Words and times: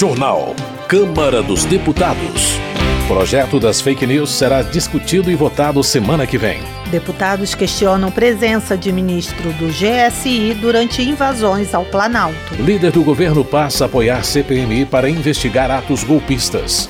Jornal. 0.00 0.56
Câmara 0.88 1.42
dos 1.42 1.66
Deputados. 1.66 2.54
Projeto 3.06 3.60
das 3.60 3.82
fake 3.82 4.06
news 4.06 4.30
será 4.30 4.62
discutido 4.62 5.30
e 5.30 5.34
votado 5.34 5.84
semana 5.84 6.26
que 6.26 6.38
vem. 6.38 6.58
Deputados 6.90 7.54
questionam 7.54 8.10
presença 8.10 8.78
de 8.78 8.90
ministro 8.92 9.52
do 9.52 9.66
GSI 9.66 10.54
durante 10.54 11.02
invasões 11.02 11.74
ao 11.74 11.84
Planalto. 11.84 12.54
Líder 12.58 12.92
do 12.92 13.04
governo 13.04 13.44
passa 13.44 13.84
a 13.84 13.86
apoiar 13.88 14.24
CPMI 14.24 14.86
para 14.86 15.10
investigar 15.10 15.70
atos 15.70 16.02
golpistas. 16.02 16.88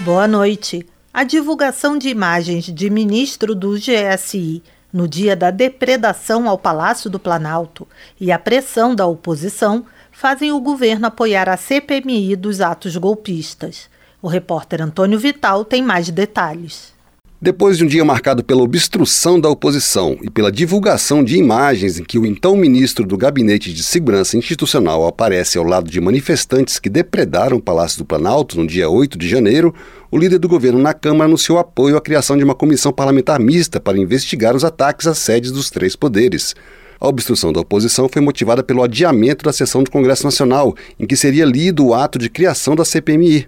Boa 0.00 0.26
noite. 0.26 0.84
A 1.14 1.22
divulgação 1.22 1.96
de 1.96 2.08
imagens 2.08 2.64
de 2.64 2.90
ministro 2.90 3.54
do 3.54 3.76
GSI 3.76 4.64
no 4.92 5.06
dia 5.06 5.36
da 5.36 5.50
depredação 5.50 6.48
ao 6.48 6.58
Palácio 6.58 7.10
do 7.10 7.18
Planalto 7.18 7.86
e 8.20 8.32
a 8.32 8.38
pressão 8.38 8.94
da 8.94 9.06
oposição 9.06 9.84
fazem 10.10 10.50
o 10.50 10.60
governo 10.60 11.06
apoiar 11.06 11.48
a 11.48 11.56
CPMI 11.56 12.34
dos 12.36 12.60
atos 12.60 12.96
golpistas. 12.96 13.88
O 14.20 14.28
repórter 14.28 14.82
Antônio 14.82 15.18
Vital 15.18 15.64
tem 15.64 15.82
mais 15.82 16.10
detalhes. 16.10 16.92
Depois 17.40 17.78
de 17.78 17.84
um 17.84 17.86
dia 17.86 18.04
marcado 18.04 18.42
pela 18.42 18.64
obstrução 18.64 19.38
da 19.38 19.48
oposição 19.48 20.18
e 20.20 20.28
pela 20.28 20.50
divulgação 20.50 21.22
de 21.22 21.36
imagens 21.36 21.96
em 21.96 22.02
que 22.02 22.18
o 22.18 22.26
então 22.26 22.56
ministro 22.56 23.06
do 23.06 23.16
Gabinete 23.16 23.72
de 23.72 23.84
Segurança 23.84 24.36
Institucional 24.36 25.06
aparece 25.06 25.56
ao 25.56 25.62
lado 25.62 25.88
de 25.88 26.00
manifestantes 26.00 26.80
que 26.80 26.90
depredaram 26.90 27.58
o 27.58 27.62
Palácio 27.62 27.98
do 27.98 28.04
Planalto 28.04 28.58
no 28.58 28.66
dia 28.66 28.90
8 28.90 29.16
de 29.16 29.28
janeiro, 29.28 29.72
o 30.10 30.18
líder 30.18 30.40
do 30.40 30.48
governo 30.48 30.80
na 30.80 30.92
Câmara 30.92 31.26
anunciou 31.26 31.60
apoio 31.60 31.96
à 31.96 32.00
criação 32.00 32.36
de 32.36 32.42
uma 32.42 32.56
comissão 32.56 32.92
parlamentar 32.92 33.38
mista 33.38 33.78
para 33.78 33.96
investigar 33.96 34.56
os 34.56 34.64
ataques 34.64 35.06
às 35.06 35.18
sedes 35.18 35.52
dos 35.52 35.70
três 35.70 35.94
poderes. 35.94 36.56
A 37.00 37.06
obstrução 37.06 37.52
da 37.52 37.60
oposição 37.60 38.08
foi 38.08 38.20
motivada 38.20 38.64
pelo 38.64 38.82
adiamento 38.82 39.44
da 39.44 39.52
sessão 39.52 39.84
do 39.84 39.92
Congresso 39.92 40.24
Nacional, 40.24 40.74
em 40.98 41.06
que 41.06 41.14
seria 41.14 41.44
lido 41.44 41.86
o 41.86 41.94
ato 41.94 42.18
de 42.18 42.28
criação 42.28 42.74
da 42.74 42.84
CPMI. 42.84 43.46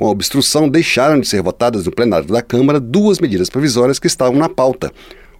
Com 0.00 0.06
a 0.06 0.10
obstrução, 0.12 0.66
deixaram 0.66 1.20
de 1.20 1.28
ser 1.28 1.42
votadas 1.42 1.84
no 1.84 1.92
plenário 1.92 2.26
da 2.26 2.40
Câmara 2.40 2.80
duas 2.80 3.18
medidas 3.18 3.50
provisórias 3.50 3.98
que 3.98 4.06
estavam 4.06 4.34
na 4.34 4.48
pauta. 4.48 4.90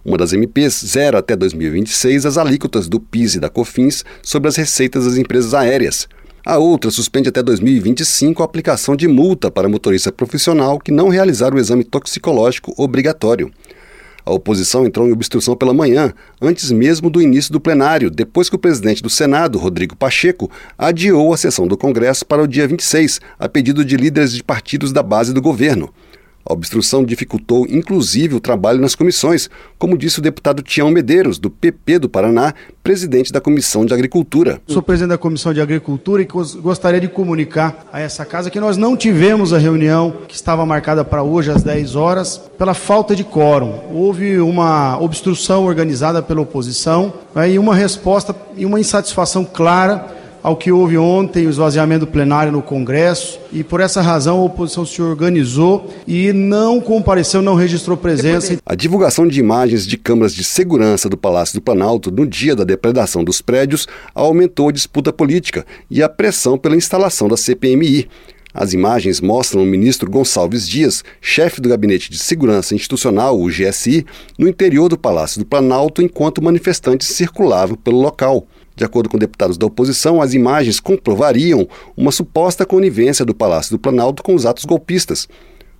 Uma 0.05 0.19
das 0.19 0.33
MPs 0.33 0.85
zera 0.85 1.17
até 1.17 1.35
2026 1.35 2.27
as 2.27 2.37
alíquotas 2.37 2.87
do 2.87 2.99
PIS 2.99 3.33
e 3.33 3.39
da 3.39 3.49
COFINS 3.49 4.05
sobre 4.21 4.49
as 4.49 4.55
receitas 4.55 5.05
das 5.05 5.17
empresas 5.17 5.55
aéreas. 5.55 6.07
A 6.45 6.59
outra 6.59 6.91
suspende 6.91 7.29
até 7.29 7.41
2025 7.41 8.43
a 8.43 8.45
aplicação 8.45 8.95
de 8.95 9.07
multa 9.07 9.49
para 9.49 9.67
motorista 9.67 10.11
profissional 10.11 10.79
que 10.79 10.91
não 10.91 11.09
realizar 11.09 11.55
o 11.55 11.57
exame 11.57 11.83
toxicológico 11.83 12.71
obrigatório. 12.77 13.51
A 14.25 14.31
oposição 14.31 14.85
entrou 14.85 15.07
em 15.07 15.11
obstrução 15.11 15.55
pela 15.55 15.73
manhã, 15.73 16.13
antes 16.41 16.71
mesmo 16.71 17.09
do 17.09 17.21
início 17.21 17.51
do 17.51 17.59
plenário, 17.59 18.11
depois 18.11 18.49
que 18.49 18.55
o 18.55 18.59
presidente 18.59 19.01
do 19.01 19.09
Senado, 19.09 19.57
Rodrigo 19.57 19.95
Pacheco, 19.95 20.49
adiou 20.77 21.33
a 21.33 21.37
sessão 21.37 21.67
do 21.67 21.77
Congresso 21.77 22.25
para 22.25 22.43
o 22.43 22.47
dia 22.47 22.67
26, 22.67 23.19
a 23.39 23.49
pedido 23.49 23.83
de 23.83 23.97
líderes 23.97 24.33
de 24.33 24.43
partidos 24.43 24.91
da 24.91 25.01
base 25.01 25.33
do 25.33 25.41
governo. 25.41 25.93
A 26.47 26.53
obstrução 26.53 27.03
dificultou 27.03 27.65
inclusive 27.69 28.35
o 28.35 28.39
trabalho 28.39 28.79
nas 28.79 28.95
comissões, 28.95 29.49
como 29.77 29.97
disse 29.97 30.19
o 30.19 30.21
deputado 30.21 30.61
Tião 30.61 30.89
Medeiros, 30.89 31.37
do 31.37 31.49
PP 31.49 31.99
do 31.99 32.09
Paraná, 32.09 32.53
presidente 32.83 33.31
da 33.31 33.39
Comissão 33.39 33.85
de 33.85 33.93
Agricultura. 33.93 34.61
Sou 34.67 34.81
presidente 34.81 35.09
da 35.09 35.17
Comissão 35.17 35.53
de 35.53 35.61
Agricultura 35.61 36.21
e 36.21 36.25
gostaria 36.25 36.99
de 36.99 37.07
comunicar 37.07 37.85
a 37.91 37.99
essa 37.99 38.25
casa 38.25 38.49
que 38.49 38.59
nós 38.59 38.77
não 38.77 38.97
tivemos 38.97 39.53
a 39.53 39.57
reunião 39.57 40.13
que 40.27 40.35
estava 40.35 40.65
marcada 40.65 41.05
para 41.05 41.23
hoje 41.23 41.51
às 41.51 41.63
10 41.63 41.95
horas 41.95 42.37
pela 42.57 42.73
falta 42.73 43.15
de 43.15 43.23
quórum. 43.23 43.79
Houve 43.91 44.39
uma 44.39 44.99
obstrução 44.99 45.65
organizada 45.65 46.21
pela 46.21 46.41
oposição 46.41 47.13
né, 47.35 47.51
e 47.51 47.59
uma 47.59 47.75
resposta 47.75 48.35
e 48.57 48.65
uma 48.65 48.79
insatisfação 48.79 49.45
clara 49.45 50.20
ao 50.43 50.55
que 50.55 50.71
houve 50.71 50.97
ontem, 50.97 51.45
o 51.45 51.49
esvaziamento 51.49 52.07
plenário 52.07 52.51
no 52.51 52.61
Congresso, 52.61 53.39
e 53.51 53.63
por 53.63 53.79
essa 53.79 54.01
razão 54.01 54.39
a 54.39 54.43
oposição 54.43 54.85
se 54.85 55.01
organizou 55.01 55.89
e 56.07 56.33
não 56.33 56.81
compareceu, 56.81 57.41
não 57.41 57.55
registrou 57.55 57.95
presença. 57.95 58.57
A 58.65 58.75
divulgação 58.75 59.27
de 59.27 59.39
imagens 59.39 59.85
de 59.85 59.97
câmeras 59.97 60.33
de 60.33 60.43
segurança 60.43 61.07
do 61.07 61.17
Palácio 61.17 61.55
do 61.55 61.61
Planalto 61.61 62.11
no 62.11 62.25
dia 62.25 62.55
da 62.55 62.63
depredação 62.63 63.23
dos 63.23 63.41
prédios 63.41 63.87
aumentou 64.15 64.69
a 64.69 64.71
disputa 64.71 65.13
política 65.13 65.65
e 65.89 66.01
a 66.01 66.09
pressão 66.09 66.57
pela 66.57 66.75
instalação 66.75 67.27
da 67.27 67.37
CPMI. 67.37 68.07
As 68.53 68.73
imagens 68.73 69.21
mostram 69.21 69.63
o 69.63 69.65
ministro 69.65 70.11
Gonçalves 70.11 70.67
Dias, 70.67 71.03
chefe 71.21 71.61
do 71.61 71.69
Gabinete 71.69 72.11
de 72.11 72.19
Segurança 72.19 72.75
Institucional, 72.75 73.39
o 73.39 73.47
GSI, 73.47 74.05
no 74.37 74.47
interior 74.47 74.89
do 74.89 74.97
Palácio 74.97 75.39
do 75.39 75.45
Planalto 75.45 76.01
enquanto 76.01 76.41
manifestantes 76.41 77.07
circulavam 77.09 77.77
pelo 77.77 78.01
local. 78.01 78.45
De 78.81 78.85
acordo 78.85 79.09
com 79.09 79.17
deputados 79.19 79.59
da 79.59 79.67
oposição, 79.67 80.23
as 80.23 80.33
imagens 80.33 80.79
comprovariam 80.79 81.67
uma 81.95 82.11
suposta 82.11 82.65
conivência 82.65 83.23
do 83.23 83.31
Palácio 83.31 83.69
do 83.69 83.77
Planalto 83.77 84.23
com 84.23 84.33
os 84.33 84.43
atos 84.43 84.65
golpistas. 84.65 85.27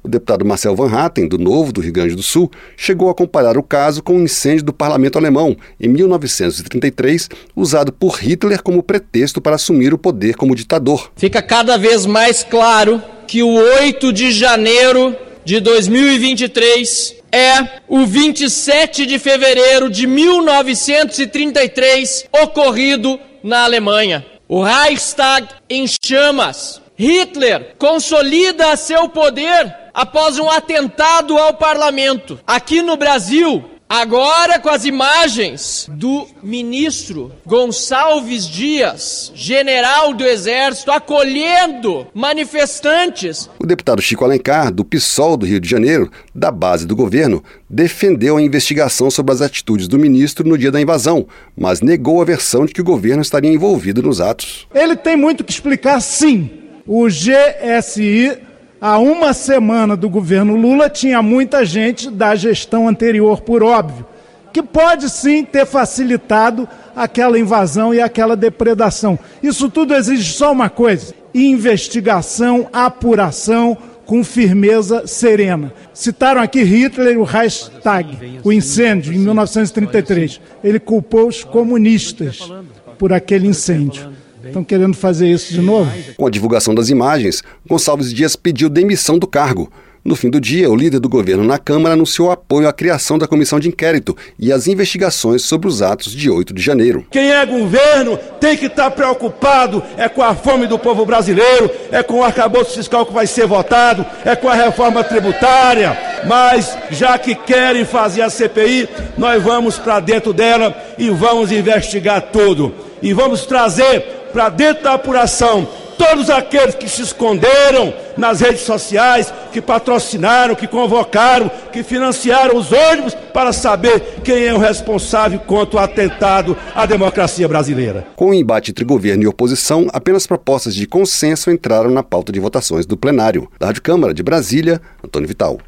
O 0.03 0.07
deputado 0.07 0.45
Marcel 0.45 0.75
Van 0.75 0.95
Hatten, 0.95 1.27
do 1.27 1.39
Novo 1.39 1.73
do 1.73 1.81
Rio 1.81 1.93
Grande 1.93 2.13
do 2.13 2.21
Sul, 2.21 2.51
chegou 2.77 3.09
a 3.09 3.15
comparar 3.15 3.57
o 3.57 3.63
caso 3.63 4.03
com 4.03 4.17
o 4.17 4.21
incêndio 4.21 4.63
do 4.65 4.71
parlamento 4.71 5.17
alemão, 5.17 5.57
em 5.79 5.87
1933, 5.87 7.27
usado 7.55 7.91
por 7.91 8.19
Hitler 8.19 8.61
como 8.61 8.83
pretexto 8.83 9.41
para 9.41 9.55
assumir 9.55 9.95
o 9.95 9.97
poder 9.97 10.35
como 10.35 10.55
ditador. 10.55 11.11
Fica 11.15 11.41
cada 11.41 11.77
vez 11.77 12.05
mais 12.05 12.43
claro 12.43 13.01
que 13.27 13.41
o 13.41 13.49
8 13.49 14.13
de 14.13 14.31
janeiro 14.31 15.15
de 15.43 15.59
2023 15.59 17.20
é 17.31 17.81
o 17.87 18.05
27 18.05 19.05
de 19.05 19.17
fevereiro 19.17 19.89
de 19.89 20.05
1933, 20.05 22.25
ocorrido 22.43 23.17
na 23.43 23.63
Alemanha. 23.63 24.25
O 24.47 24.61
Reichstag 24.61 25.47
em 25.69 25.85
chamas. 25.87 26.81
Hitler 26.97 27.75
consolida 27.79 28.75
seu 28.75 29.07
poder 29.09 29.75
após 29.93 30.37
um 30.37 30.49
atentado 30.49 31.37
ao 31.37 31.53
parlamento. 31.55 32.39
Aqui 32.45 32.81
no 32.81 32.97
Brasil, 32.97 33.63
Agora 33.93 34.57
com 34.57 34.69
as 34.69 34.85
imagens 34.85 35.85
do 35.91 36.25
ministro 36.41 37.29
Gonçalves 37.45 38.47
Dias, 38.47 39.33
general 39.35 40.13
do 40.13 40.23
Exército, 40.23 40.89
acolhendo 40.91 42.07
manifestantes. 42.13 43.49
O 43.59 43.65
deputado 43.65 44.01
Chico 44.01 44.23
Alencar, 44.23 44.71
do 44.71 44.85
PSOL 44.85 45.35
do 45.35 45.45
Rio 45.45 45.59
de 45.59 45.69
Janeiro, 45.69 46.09
da 46.33 46.49
base 46.49 46.87
do 46.87 46.95
governo, 46.95 47.43
defendeu 47.69 48.37
a 48.37 48.41
investigação 48.41 49.11
sobre 49.11 49.33
as 49.33 49.41
atitudes 49.41 49.89
do 49.89 49.99
ministro 49.99 50.47
no 50.47 50.57
dia 50.57 50.71
da 50.71 50.79
invasão, 50.79 51.27
mas 51.53 51.81
negou 51.81 52.21
a 52.21 52.25
versão 52.25 52.65
de 52.65 52.73
que 52.73 52.79
o 52.79 52.85
governo 52.85 53.21
estaria 53.21 53.51
envolvido 53.51 54.01
nos 54.01 54.21
atos. 54.21 54.69
Ele 54.73 54.95
tem 54.95 55.17
muito 55.17 55.43
que 55.43 55.51
explicar, 55.51 55.99
sim. 55.99 56.49
O 56.87 57.07
GSI 57.07 58.50
há 58.81 58.97
uma 58.97 59.31
semana 59.31 59.95
do 59.95 60.09
governo 60.09 60.55
Lula 60.55 60.89
tinha 60.89 61.21
muita 61.21 61.63
gente 61.63 62.09
da 62.09 62.33
gestão 62.33 62.87
anterior, 62.87 63.41
por 63.41 63.61
óbvio, 63.61 64.05
que 64.51 64.63
pode 64.63 65.07
sim 65.09 65.45
ter 65.45 65.67
facilitado 65.67 66.67
aquela 66.95 67.39
invasão 67.39 67.93
e 67.93 68.01
aquela 68.01 68.35
depredação. 68.35 69.19
Isso 69.41 69.69
tudo 69.69 69.93
exige 69.93 70.33
só 70.33 70.51
uma 70.51 70.69
coisa: 70.69 71.13
investigação, 71.33 72.67
apuração 72.73 73.77
com 74.05 74.23
firmeza 74.23 75.07
serena. 75.07 75.71
Citaram 75.93 76.41
aqui 76.41 76.63
Hitler 76.63 77.17
o 77.17 77.23
hashtag, 77.23 78.41
o 78.43 78.51
incêndio 78.51 79.13
em 79.13 79.19
1933. 79.19 80.41
Ele 80.63 80.79
culpou 80.79 81.27
os 81.27 81.43
comunistas 81.45 82.51
por 82.97 83.13
aquele 83.13 83.47
incêndio. 83.47 84.11
Estão 84.45 84.63
querendo 84.63 84.95
fazer 84.95 85.27
isso 85.27 85.53
de 85.53 85.61
novo? 85.61 85.91
Com 86.17 86.27
a 86.27 86.29
divulgação 86.29 86.73
das 86.73 86.89
imagens, 86.89 87.43
Gonçalves 87.67 88.13
Dias 88.13 88.35
pediu 88.35 88.69
demissão 88.69 89.17
do 89.17 89.27
cargo. 89.27 89.71
No 90.03 90.15
fim 90.15 90.31
do 90.31 90.41
dia, 90.41 90.67
o 90.67 90.75
líder 90.75 90.99
do 90.99 91.07
governo 91.07 91.43
na 91.43 91.59
Câmara 91.59 91.93
anunciou 91.93 92.31
apoio 92.31 92.67
à 92.67 92.73
criação 92.73 93.19
da 93.19 93.27
comissão 93.27 93.59
de 93.59 93.67
inquérito 93.67 94.17
e 94.37 94.51
às 94.51 94.65
investigações 94.65 95.43
sobre 95.43 95.67
os 95.67 95.83
atos 95.83 96.11
de 96.11 96.27
8 96.27 96.55
de 96.55 96.61
janeiro. 96.61 97.05
Quem 97.11 97.31
é 97.31 97.45
governo 97.45 98.17
tem 98.39 98.57
que 98.57 98.65
estar 98.65 98.89
preocupado 98.89 99.83
é 99.95 100.09
com 100.09 100.23
a 100.23 100.33
fome 100.33 100.65
do 100.65 100.79
povo 100.79 101.05
brasileiro, 101.05 101.69
é 101.91 102.01
com 102.01 102.15
o 102.15 102.23
arcabouço 102.23 102.73
fiscal 102.73 103.05
que 103.05 103.13
vai 103.13 103.27
ser 103.27 103.45
votado, 103.45 104.03
é 104.25 104.35
com 104.35 104.49
a 104.49 104.55
reforma 104.55 105.03
tributária. 105.03 105.95
Mas 106.25 106.75
já 106.89 107.15
que 107.19 107.35
querem 107.35 107.85
fazer 107.85 108.23
a 108.23 108.29
CPI, 108.31 108.89
nós 109.19 109.41
vamos 109.43 109.77
para 109.77 109.99
dentro 109.99 110.33
dela 110.33 110.75
e 110.97 111.11
vamos 111.11 111.51
investigar 111.51 112.23
tudo. 112.31 112.73
E 113.03 113.13
vamos 113.13 113.45
trazer 113.45 114.20
para 114.31 114.49
dentro 114.49 114.83
da 114.83 114.93
apuração 114.93 115.67
todos 116.01 116.31
aqueles 116.31 116.73
que 116.73 116.89
se 116.89 117.03
esconderam 117.03 117.93
nas 118.17 118.41
redes 118.41 118.61
sociais, 118.61 119.31
que 119.53 119.61
patrocinaram, 119.61 120.55
que 120.55 120.65
convocaram, 120.65 121.49
que 121.71 121.83
financiaram 121.83 122.57
os 122.57 122.71
ônibus 122.71 123.13
para 123.31 123.53
saber 123.53 124.19
quem 124.23 124.45
é 124.45 124.53
o 124.53 124.57
responsável 124.57 125.39
contra 125.39 125.79
o 125.79 125.79
atentado 125.79 126.57
à 126.73 126.87
democracia 126.87 127.47
brasileira. 127.47 128.07
Com 128.15 128.29
o 128.29 128.33
embate 128.33 128.71
entre 128.71 128.83
governo 128.83 129.23
e 129.23 129.27
oposição, 129.27 129.87
apenas 129.93 130.25
propostas 130.25 130.73
de 130.73 130.87
consenso 130.87 131.51
entraram 131.51 131.91
na 131.91 132.01
pauta 132.01 132.31
de 132.31 132.39
votações 132.39 132.87
do 132.87 132.97
plenário. 132.97 133.47
Da 133.59 133.67
Rádio 133.67 133.83
Câmara 133.83 134.13
de 134.13 134.23
Brasília, 134.23 134.81
Antônio 135.03 135.27
Vital. 135.27 135.59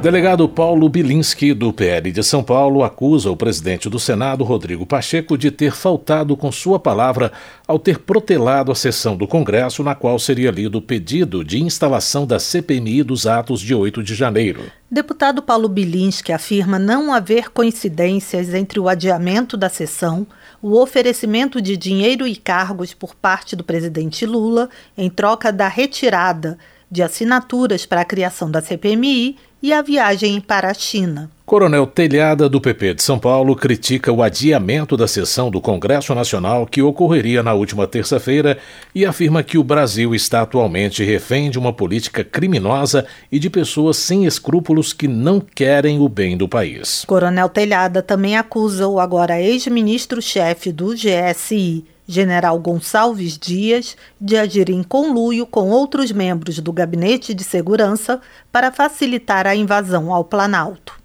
Delegado 0.00 0.48
Paulo 0.48 0.88
Bilinski, 0.88 1.52
do 1.52 1.72
PL 1.72 2.12
de 2.12 2.22
São 2.22 2.40
Paulo, 2.40 2.84
acusa 2.84 3.32
o 3.32 3.36
presidente 3.36 3.88
do 3.88 3.98
Senado, 3.98 4.44
Rodrigo 4.44 4.86
Pacheco, 4.86 5.36
de 5.36 5.50
ter 5.50 5.72
faltado 5.72 6.36
com 6.36 6.52
sua 6.52 6.78
palavra 6.78 7.32
ao 7.66 7.80
ter 7.80 7.98
protelado 7.98 8.70
a 8.70 8.76
sessão 8.76 9.16
do 9.16 9.26
Congresso 9.26 9.82
na 9.82 9.96
qual 9.96 10.16
seria 10.16 10.52
lido 10.52 10.78
o 10.78 10.82
pedido 10.82 11.44
de 11.44 11.60
instalação 11.60 12.24
da 12.24 12.38
CPMI 12.38 13.02
dos 13.02 13.26
atos 13.26 13.60
de 13.60 13.74
8 13.74 14.00
de 14.00 14.14
janeiro. 14.14 14.70
Deputado 14.88 15.42
Paulo 15.42 15.68
Bilinski 15.68 16.32
afirma 16.32 16.78
não 16.78 17.12
haver 17.12 17.50
coincidências 17.50 18.54
entre 18.54 18.78
o 18.78 18.88
adiamento 18.88 19.56
da 19.56 19.68
sessão, 19.68 20.24
o 20.62 20.80
oferecimento 20.80 21.60
de 21.60 21.76
dinheiro 21.76 22.24
e 22.24 22.36
cargos 22.36 22.94
por 22.94 23.16
parte 23.16 23.56
do 23.56 23.64
presidente 23.64 24.24
Lula 24.24 24.70
em 24.96 25.10
troca 25.10 25.52
da 25.52 25.66
retirada 25.66 26.56
de 26.90 27.02
assinaturas 27.02 27.84
para 27.84 28.00
a 28.00 28.04
criação 28.04 28.50
da 28.50 28.62
CPMI 28.62 29.36
e 29.62 29.72
a 29.72 29.82
viagem 29.82 30.40
para 30.40 30.70
a 30.70 30.74
China. 30.74 31.30
Coronel 31.48 31.86
Telhada, 31.86 32.46
do 32.46 32.60
PP 32.60 32.92
de 32.92 33.02
São 33.02 33.18
Paulo, 33.18 33.56
critica 33.56 34.12
o 34.12 34.22
adiamento 34.22 34.98
da 34.98 35.08
sessão 35.08 35.50
do 35.50 35.62
Congresso 35.62 36.14
Nacional 36.14 36.66
que 36.66 36.82
ocorreria 36.82 37.42
na 37.42 37.54
última 37.54 37.86
terça-feira 37.86 38.58
e 38.94 39.06
afirma 39.06 39.42
que 39.42 39.56
o 39.56 39.64
Brasil 39.64 40.14
está 40.14 40.42
atualmente 40.42 41.02
refém 41.02 41.48
de 41.50 41.58
uma 41.58 41.72
política 41.72 42.22
criminosa 42.22 43.06
e 43.32 43.38
de 43.38 43.48
pessoas 43.48 43.96
sem 43.96 44.26
escrúpulos 44.26 44.92
que 44.92 45.08
não 45.08 45.40
querem 45.40 45.98
o 45.98 46.08
bem 46.08 46.36
do 46.36 46.46
país. 46.46 47.04
Coronel 47.06 47.48
Telhada 47.48 48.02
também 48.02 48.36
acusa 48.36 48.86
o 48.86 49.00
agora 49.00 49.40
ex-ministro-chefe 49.40 50.70
do 50.70 50.94
GSI, 50.94 51.86
general 52.08 52.58
Gonçalves 52.58 53.38
Dias, 53.38 53.96
de 54.18 54.36
agir 54.36 54.70
em 54.70 54.82
conluio 54.82 55.46
com 55.46 55.68
outros 55.68 56.10
membros 56.10 56.58
do 56.58 56.72
Gabinete 56.72 57.34
de 57.34 57.44
Segurança 57.44 58.20
para 58.50 58.72
facilitar 58.72 59.46
a 59.46 59.54
invasão 59.54 60.12
ao 60.12 60.24
Planalto. 60.24 60.98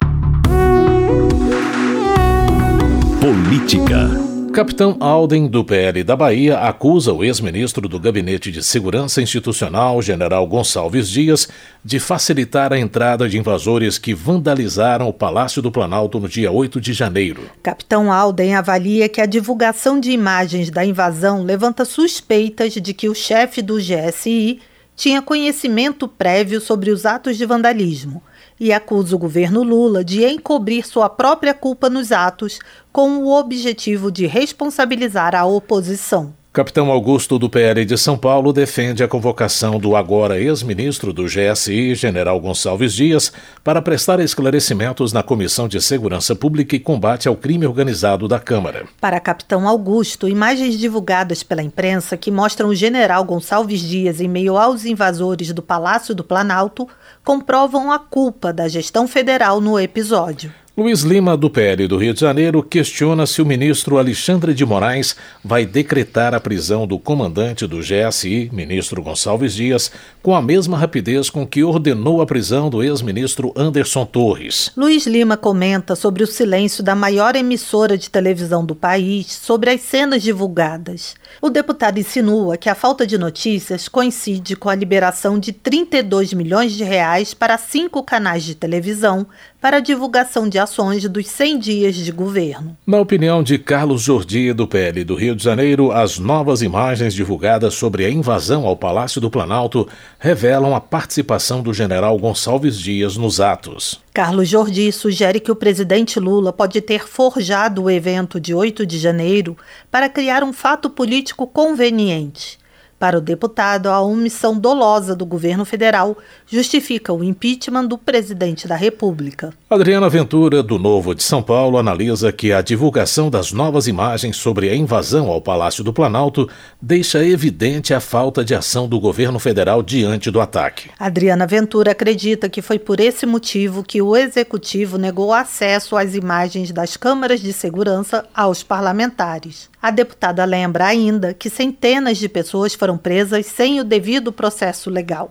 Política. 3.20 4.33
Capitão 4.54 4.96
Alden, 5.00 5.48
do 5.48 5.64
PL 5.64 6.04
da 6.04 6.14
Bahia, 6.14 6.60
acusa 6.60 7.12
o 7.12 7.24
ex-ministro 7.24 7.88
do 7.88 7.98
Gabinete 7.98 8.52
de 8.52 8.62
Segurança 8.62 9.20
Institucional, 9.20 10.00
general 10.00 10.46
Gonçalves 10.46 11.08
Dias, 11.08 11.48
de 11.84 11.98
facilitar 11.98 12.72
a 12.72 12.78
entrada 12.78 13.28
de 13.28 13.36
invasores 13.36 13.98
que 13.98 14.14
vandalizaram 14.14 15.08
o 15.08 15.12
Palácio 15.12 15.60
do 15.60 15.72
Planalto 15.72 16.20
no 16.20 16.28
dia 16.28 16.52
8 16.52 16.80
de 16.80 16.92
janeiro. 16.92 17.50
Capitão 17.64 18.12
Alden 18.12 18.54
avalia 18.54 19.08
que 19.08 19.20
a 19.20 19.26
divulgação 19.26 19.98
de 19.98 20.12
imagens 20.12 20.70
da 20.70 20.84
invasão 20.84 21.42
levanta 21.42 21.84
suspeitas 21.84 22.74
de 22.74 22.94
que 22.94 23.08
o 23.08 23.14
chefe 23.14 23.60
do 23.60 23.78
GSI 23.78 24.60
tinha 24.94 25.20
conhecimento 25.20 26.06
prévio 26.06 26.60
sobre 26.60 26.92
os 26.92 27.04
atos 27.04 27.36
de 27.36 27.44
vandalismo 27.44 28.22
e 28.58 28.72
acusa 28.72 29.16
o 29.16 29.18
governo 29.18 29.62
Lula 29.62 30.04
de 30.04 30.24
encobrir 30.24 30.86
sua 30.86 31.08
própria 31.08 31.54
culpa 31.54 31.90
nos 31.90 32.12
atos 32.12 32.58
com 32.92 33.18
o 33.18 33.38
objetivo 33.38 34.10
de 34.10 34.26
responsabilizar 34.26 35.34
a 35.34 35.44
oposição. 35.44 36.32
Capitão 36.54 36.88
Augusto 36.88 37.36
do 37.36 37.50
PL 37.50 37.84
de 37.84 37.98
São 37.98 38.16
Paulo 38.16 38.52
defende 38.52 39.02
a 39.02 39.08
convocação 39.08 39.76
do 39.76 39.96
agora 39.96 40.38
ex-ministro 40.38 41.12
do 41.12 41.24
GSI, 41.24 41.96
general 41.96 42.38
Gonçalves 42.38 42.94
Dias, 42.94 43.32
para 43.64 43.82
prestar 43.82 44.20
esclarecimentos 44.20 45.12
na 45.12 45.20
Comissão 45.20 45.66
de 45.66 45.82
Segurança 45.82 46.36
Pública 46.36 46.76
e 46.76 46.78
Combate 46.78 47.26
ao 47.26 47.34
Crime 47.34 47.66
Organizado 47.66 48.28
da 48.28 48.38
Câmara. 48.38 48.86
Para 49.00 49.18
Capitão 49.18 49.66
Augusto, 49.66 50.28
imagens 50.28 50.78
divulgadas 50.78 51.42
pela 51.42 51.60
imprensa 51.60 52.16
que 52.16 52.30
mostram 52.30 52.68
o 52.68 52.74
general 52.74 53.24
Gonçalves 53.24 53.80
Dias 53.80 54.20
em 54.20 54.28
meio 54.28 54.56
aos 54.56 54.84
invasores 54.84 55.52
do 55.52 55.60
Palácio 55.60 56.14
do 56.14 56.22
Planalto 56.22 56.88
comprovam 57.24 57.90
a 57.90 57.98
culpa 57.98 58.52
da 58.52 58.68
gestão 58.68 59.08
federal 59.08 59.60
no 59.60 59.80
episódio. 59.80 60.52
Luiz 60.76 61.02
Lima, 61.02 61.36
do 61.36 61.48
PL 61.48 61.86
do 61.86 61.96
Rio 61.96 62.12
de 62.12 62.18
Janeiro, 62.18 62.60
questiona 62.60 63.28
se 63.28 63.40
o 63.40 63.46
ministro 63.46 63.96
Alexandre 63.96 64.52
de 64.52 64.66
Moraes 64.66 65.14
vai 65.44 65.64
decretar 65.64 66.34
a 66.34 66.40
prisão 66.40 66.84
do 66.84 66.98
comandante 66.98 67.64
do 67.64 67.78
GSI, 67.78 68.50
ministro 68.52 69.00
Gonçalves 69.00 69.54
Dias, 69.54 69.92
com 70.20 70.34
a 70.34 70.42
mesma 70.42 70.76
rapidez 70.76 71.30
com 71.30 71.46
que 71.46 71.62
ordenou 71.62 72.20
a 72.20 72.26
prisão 72.26 72.68
do 72.68 72.82
ex-ministro 72.82 73.52
Anderson 73.54 74.04
Torres. 74.04 74.72
Luiz 74.76 75.06
Lima 75.06 75.36
comenta 75.36 75.94
sobre 75.94 76.24
o 76.24 76.26
silêncio 76.26 76.82
da 76.82 76.96
maior 76.96 77.36
emissora 77.36 77.96
de 77.96 78.10
televisão 78.10 78.66
do 78.66 78.74
país 78.74 79.30
sobre 79.30 79.70
as 79.70 79.80
cenas 79.80 80.24
divulgadas. 80.24 81.14
O 81.40 81.50
deputado 81.50 82.00
insinua 82.00 82.56
que 82.56 82.68
a 82.68 82.74
falta 82.74 83.06
de 83.06 83.16
notícias 83.16 83.88
coincide 83.88 84.56
com 84.56 84.68
a 84.68 84.74
liberação 84.74 85.38
de 85.38 85.52
32 85.52 86.32
milhões 86.32 86.72
de 86.72 86.82
reais 86.82 87.32
para 87.32 87.56
cinco 87.58 88.02
canais 88.02 88.42
de 88.42 88.56
televisão 88.56 89.24
para 89.64 89.78
a 89.78 89.80
divulgação 89.80 90.46
de 90.46 90.58
ações 90.58 91.08
dos 91.08 91.26
100 91.26 91.58
dias 91.58 91.94
de 91.94 92.12
governo. 92.12 92.76
Na 92.86 93.00
opinião 93.00 93.42
de 93.42 93.56
Carlos 93.56 94.02
Jordi, 94.02 94.52
do 94.52 94.68
PL 94.68 95.02
do 95.04 95.14
Rio 95.14 95.34
de 95.34 95.42
Janeiro, 95.42 95.90
as 95.90 96.18
novas 96.18 96.60
imagens 96.60 97.14
divulgadas 97.14 97.72
sobre 97.72 98.04
a 98.04 98.10
invasão 98.10 98.66
ao 98.66 98.76
Palácio 98.76 99.22
do 99.22 99.30
Planalto 99.30 99.88
revelam 100.18 100.74
a 100.74 100.82
participação 100.82 101.62
do 101.62 101.72
general 101.72 102.18
Gonçalves 102.18 102.78
Dias 102.78 103.16
nos 103.16 103.40
atos. 103.40 104.02
Carlos 104.12 104.50
Jordi 104.50 104.92
sugere 104.92 105.40
que 105.40 105.50
o 105.50 105.56
presidente 105.56 106.20
Lula 106.20 106.52
pode 106.52 106.82
ter 106.82 107.08
forjado 107.08 107.84
o 107.84 107.90
evento 107.90 108.38
de 108.38 108.52
8 108.52 108.84
de 108.84 108.98
janeiro 108.98 109.56
para 109.90 110.10
criar 110.10 110.44
um 110.44 110.52
fato 110.52 110.90
político 110.90 111.46
conveniente. 111.46 112.58
Para 112.98 113.18
o 113.18 113.20
deputado, 113.20 113.88
a 113.88 114.00
omissão 114.00 114.58
dolosa 114.58 115.14
do 115.14 115.26
governo 115.26 115.64
federal 115.64 116.16
justifica 116.46 117.12
o 117.12 117.22
impeachment 117.22 117.86
do 117.86 117.98
presidente 117.98 118.68
da 118.68 118.76
República. 118.76 119.52
Adriana 119.68 120.08
Ventura, 120.08 120.62
do 120.62 120.78
Novo 120.78 121.14
de 121.14 121.22
São 121.22 121.42
Paulo, 121.42 121.76
analisa 121.76 122.32
que 122.32 122.52
a 122.52 122.62
divulgação 122.62 123.28
das 123.28 123.52
novas 123.52 123.88
imagens 123.88 124.36
sobre 124.36 124.70
a 124.70 124.76
invasão 124.76 125.28
ao 125.28 125.40
Palácio 125.40 125.82
do 125.82 125.92
Planalto 125.92 126.48
deixa 126.80 127.24
evidente 127.24 127.92
a 127.92 128.00
falta 128.00 128.44
de 128.44 128.54
ação 128.54 128.88
do 128.88 129.00
governo 129.00 129.38
federal 129.38 129.82
diante 129.82 130.30
do 130.30 130.40
ataque. 130.40 130.90
Adriana 130.98 131.46
Ventura 131.46 131.92
acredita 131.92 132.48
que 132.48 132.62
foi 132.62 132.78
por 132.78 133.00
esse 133.00 133.26
motivo 133.26 133.82
que 133.82 134.00
o 134.00 134.16
executivo 134.16 134.96
negou 134.96 135.32
acesso 135.32 135.96
às 135.96 136.14
imagens 136.14 136.70
das 136.70 136.96
câmaras 136.96 137.40
de 137.40 137.52
segurança 137.52 138.24
aos 138.34 138.62
parlamentares. 138.62 139.68
A 139.84 139.90
deputada 139.90 140.42
lembra 140.46 140.86
ainda 140.86 141.34
que 141.34 141.50
centenas 141.50 142.16
de 142.16 142.26
pessoas 142.26 142.72
foram 142.72 142.96
presas 142.96 143.44
sem 143.44 143.80
o 143.80 143.84
devido 143.84 144.32
processo 144.32 144.88
legal. 144.88 145.30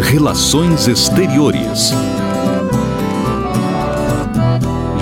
Relações 0.00 0.86
Exteriores 0.86 1.90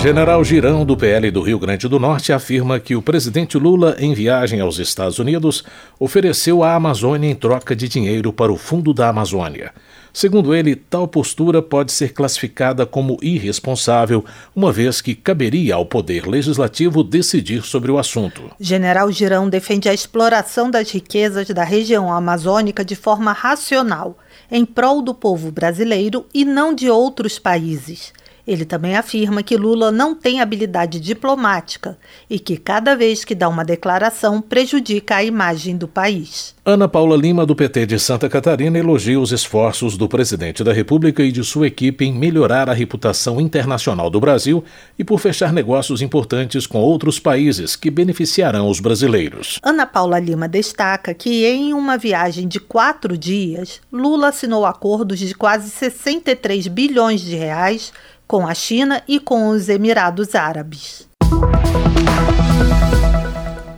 General 0.05 0.43
Girão, 0.43 0.83
do 0.83 0.97
PL 0.97 1.29
do 1.29 1.43
Rio 1.43 1.59
Grande 1.59 1.87
do 1.87 1.99
Norte, 1.99 2.33
afirma 2.33 2.79
que 2.79 2.95
o 2.95 3.01
presidente 3.01 3.55
Lula, 3.57 3.95
em 3.99 4.15
viagem 4.15 4.59
aos 4.61 4.79
Estados 4.79 5.19
Unidos, 5.19 5.63
ofereceu 5.99 6.63
à 6.63 6.73
Amazônia 6.73 7.29
em 7.29 7.35
troca 7.35 7.75
de 7.75 7.87
dinheiro 7.87 8.33
para 8.33 8.51
o 8.51 8.57
Fundo 8.57 8.95
da 8.95 9.09
Amazônia. 9.09 9.71
Segundo 10.15 10.55
ele, 10.55 10.77
tal 10.77 11.09
postura 11.09 11.61
pode 11.61 11.91
ser 11.91 12.13
classificada 12.13 12.85
como 12.85 13.17
irresponsável, 13.21 14.23
uma 14.55 14.71
vez 14.71 15.01
que 15.01 15.13
caberia 15.13 15.75
ao 15.75 15.85
Poder 15.85 16.25
Legislativo 16.25 17.03
decidir 17.03 17.63
sobre 17.63 17.91
o 17.91 17.99
assunto. 17.99 18.49
General 18.57 19.11
Girão 19.11 19.49
defende 19.49 19.89
a 19.89 19.93
exploração 19.93 20.71
das 20.71 20.89
riquezas 20.89 21.49
da 21.49 21.65
região 21.65 22.09
amazônica 22.09 22.85
de 22.85 22.95
forma 22.95 23.33
racional, 23.33 24.17
em 24.49 24.63
prol 24.63 25.01
do 25.01 25.13
povo 25.13 25.51
brasileiro 25.51 26.25
e 26.33 26.45
não 26.45 26.73
de 26.73 26.89
outros 26.89 27.37
países. 27.37 28.13
Ele 28.47 28.63
também 28.63 28.95
afirma 28.95 29.41
que 29.41 29.57
Lula 29.57 29.91
não 29.91 30.13
tem 30.13 30.39
habilidade 30.39 30.99
diplomática 30.99 31.97
e 32.29 32.37
que 32.37 32.57
cada 32.57 32.95
vez 32.95 33.23
que 33.23 33.33
dá 33.33 33.49
uma 33.49 33.65
declaração 33.65 34.39
prejudica 34.41 35.15
a 35.15 35.23
imagem 35.23 35.75
do 35.75 35.87
país. 35.87 36.53
Ana 36.63 36.87
Paula 36.87 37.15
Lima, 37.15 37.45
do 37.45 37.55
PT 37.55 37.85
de 37.85 37.99
Santa 37.99 38.27
Catarina, 38.27 38.77
elogia 38.77 39.19
os 39.19 39.31
esforços 39.31 39.97
do 39.97 40.07
presidente 40.07 40.63
da 40.63 40.73
República 40.73 41.23
e 41.23 41.31
de 41.31 41.43
sua 41.43 41.67
equipe 41.67 42.05
em 42.05 42.13
melhorar 42.13 42.69
a 42.69 42.73
reputação 42.73 43.39
internacional 43.39 44.09
do 44.09 44.19
Brasil 44.19 44.63
e 44.97 45.03
por 45.03 45.19
fechar 45.19 45.53
negócios 45.53 46.01
importantes 46.01 46.65
com 46.65 46.79
outros 46.79 47.19
países 47.19 47.75
que 47.75 47.91
beneficiarão 47.91 48.69
os 48.69 48.79
brasileiros. 48.79 49.59
Ana 49.61 49.85
Paula 49.85 50.19
Lima 50.19 50.47
destaca 50.47 51.13
que, 51.13 51.45
em 51.45 51.73
uma 51.73 51.97
viagem 51.97 52.47
de 52.47 52.59
quatro 52.59 53.17
dias, 53.17 53.79
Lula 53.91 54.29
assinou 54.29 54.65
acordos 54.65 55.19
de 55.19 55.33
quase 55.35 55.69
63 55.69 56.67
bilhões 56.67 57.21
de 57.21 57.35
reais 57.35 57.93
com 58.27 58.47
a 58.47 58.53
China 58.53 59.01
e 59.07 59.19
com 59.19 59.49
os 59.49 59.69
Emirados 59.69 60.35
Árabes. 60.35 61.07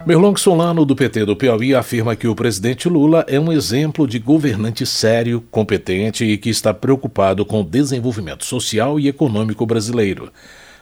Merlong 0.06 0.38
Solano, 0.38 0.86
do 0.86 0.96
PT 0.96 1.26
do 1.26 1.36
Piauí, 1.36 1.76
afirma 1.76 2.16
que 2.16 2.30
o 2.30 2.36
presidente 2.36 2.88
Lula 2.88 3.26
é 3.28 3.38
um 3.38 3.52
exemplo 3.52 4.08
de 4.08 4.20
governante 4.20 4.86
sério, 4.86 5.44
competente 5.52 6.24
e 6.24 6.38
que 6.38 6.50
está 6.50 6.74
preocupado 6.74 7.46
com 7.46 7.60
o 7.60 7.64
desenvolvimento 7.64 8.46
social 8.46 8.98
e 8.98 9.10
econômico 9.10 9.66
brasileiro. 9.66 10.32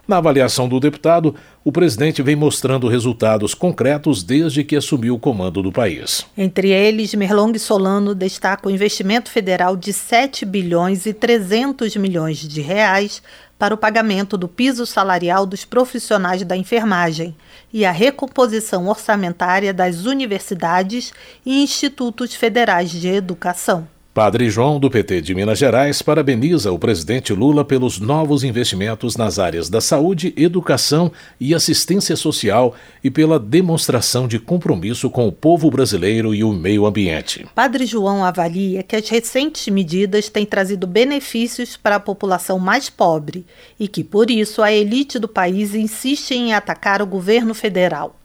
Na 0.07 0.17
avaliação 0.17 0.69
do 0.69 0.79
deputado, 0.79 1.33
o 1.63 1.71
presidente 1.71 2.21
vem 2.21 2.35
mostrando 2.35 2.87
resultados 2.87 3.55
concretos 3.55 4.21
desde 4.21 4.63
que 4.63 4.75
assumiu 4.75 5.15
o 5.15 5.19
comando 5.19 5.63
do 5.63 5.71
país. 5.71 6.27
Entre 6.37 6.69
eles, 6.69 7.15
Merlong 7.15 7.57
Solano 7.57 8.13
destaca 8.13 8.67
o 8.67 8.71
investimento 8.71 9.31
federal 9.31 9.75
de 9.75 9.91
7 9.91 10.45
bilhões 10.45 11.07
e 11.07 11.13
300 11.13 11.95
milhões 11.95 12.37
de 12.37 12.61
reais 12.61 13.23
para 13.57 13.73
o 13.73 13.77
pagamento 13.77 14.37
do 14.37 14.47
piso 14.47 14.85
salarial 14.85 15.45
dos 15.45 15.65
profissionais 15.65 16.43
da 16.43 16.55
enfermagem 16.55 17.35
e 17.73 17.83
a 17.83 17.91
recomposição 17.91 18.87
orçamentária 18.87 19.73
das 19.73 20.05
universidades 20.05 21.13
e 21.43 21.63
institutos 21.63 22.35
federais 22.35 22.91
de 22.91 23.07
educação. 23.07 23.87
Padre 24.15 24.49
João, 24.49 24.79
do 24.79 24.89
PT 24.89 25.19
de 25.19 25.35
Minas 25.35 25.59
Gerais, 25.59 26.01
parabeniza 26.01 26.71
o 26.71 26.79
presidente 26.79 27.33
Lula 27.33 27.65
pelos 27.65 27.99
novos 27.99 28.45
investimentos 28.45 29.17
nas 29.17 29.37
áreas 29.39 29.69
da 29.69 29.81
saúde, 29.81 30.33
educação 30.37 31.11
e 31.37 31.53
assistência 31.53 32.15
social 32.15 32.73
e 33.03 33.11
pela 33.11 33.37
demonstração 33.37 34.25
de 34.25 34.39
compromisso 34.39 35.09
com 35.09 35.27
o 35.27 35.33
povo 35.33 35.69
brasileiro 35.69 36.33
e 36.33 36.45
o 36.45 36.53
meio 36.53 36.85
ambiente. 36.85 37.45
Padre 37.53 37.85
João 37.85 38.23
avalia 38.23 38.83
que 38.83 38.95
as 38.95 39.09
recentes 39.09 39.67
medidas 39.67 40.29
têm 40.29 40.45
trazido 40.45 40.87
benefícios 40.87 41.75
para 41.75 41.97
a 41.97 41.99
população 41.99 42.57
mais 42.57 42.89
pobre 42.89 43.45
e 43.77 43.85
que, 43.85 44.01
por 44.01 44.31
isso, 44.31 44.61
a 44.61 44.71
elite 44.71 45.19
do 45.19 45.27
país 45.27 45.75
insiste 45.75 46.31
em 46.31 46.53
atacar 46.53 47.01
o 47.01 47.05
governo 47.05 47.53
federal. 47.53 48.15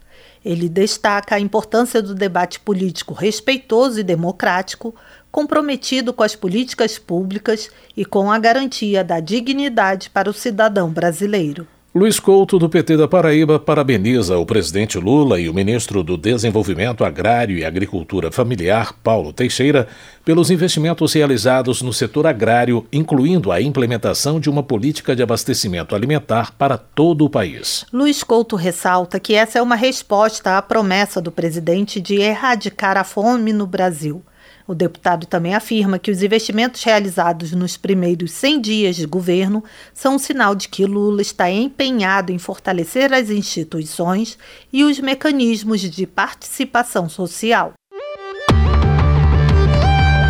Ele 0.43 0.67
destaca 0.67 1.35
a 1.35 1.39
importância 1.39 2.01
do 2.01 2.15
debate 2.15 2.59
político 2.59 3.13
respeitoso 3.13 3.99
e 3.99 4.03
democrático, 4.03 4.95
comprometido 5.31 6.13
com 6.13 6.23
as 6.23 6.35
políticas 6.35 6.99
públicas 6.99 7.69
e 7.95 8.03
com 8.03 8.31
a 8.31 8.37
garantia 8.37 9.03
da 9.03 9.19
dignidade 9.19 10.09
para 10.09 10.29
o 10.29 10.33
cidadão 10.33 10.89
brasileiro. 10.89 11.65
Luiz 11.93 12.21
Couto, 12.21 12.57
do 12.57 12.69
PT 12.69 12.95
da 12.95 13.05
Paraíba, 13.05 13.59
parabeniza 13.59 14.37
o 14.37 14.45
presidente 14.45 14.97
Lula 14.97 15.41
e 15.41 15.49
o 15.49 15.53
ministro 15.53 16.01
do 16.01 16.15
Desenvolvimento 16.15 17.03
Agrário 17.03 17.57
e 17.57 17.65
Agricultura 17.65 18.31
Familiar, 18.31 18.93
Paulo 19.03 19.33
Teixeira, 19.33 19.89
pelos 20.23 20.49
investimentos 20.49 21.11
realizados 21.11 21.81
no 21.81 21.91
setor 21.91 22.25
agrário, 22.25 22.87
incluindo 22.93 23.51
a 23.51 23.61
implementação 23.61 24.39
de 24.39 24.49
uma 24.49 24.63
política 24.63 25.13
de 25.13 25.21
abastecimento 25.21 25.93
alimentar 25.93 26.53
para 26.53 26.77
todo 26.77 27.25
o 27.25 27.29
país. 27.29 27.85
Luiz 27.91 28.23
Couto 28.23 28.55
ressalta 28.55 29.19
que 29.19 29.33
essa 29.35 29.59
é 29.59 29.61
uma 29.61 29.75
resposta 29.75 30.57
à 30.57 30.61
promessa 30.61 31.19
do 31.19 31.29
presidente 31.29 31.99
de 31.99 32.21
erradicar 32.21 32.95
a 32.95 33.03
fome 33.03 33.51
no 33.51 33.67
Brasil. 33.67 34.23
O 34.71 34.73
deputado 34.73 35.25
também 35.25 35.53
afirma 35.53 35.99
que 35.99 36.09
os 36.09 36.23
investimentos 36.23 36.81
realizados 36.81 37.51
nos 37.51 37.75
primeiros 37.75 38.31
100 38.31 38.61
dias 38.61 38.95
de 38.95 39.05
governo 39.05 39.61
são 39.93 40.15
um 40.15 40.17
sinal 40.17 40.55
de 40.55 40.69
que 40.69 40.85
Lula 40.85 41.21
está 41.21 41.51
empenhado 41.51 42.31
em 42.31 42.37
fortalecer 42.37 43.11
as 43.11 43.29
instituições 43.29 44.37
e 44.71 44.85
os 44.85 44.97
mecanismos 44.97 45.81
de 45.81 46.07
participação 46.07 47.09
social. 47.09 47.73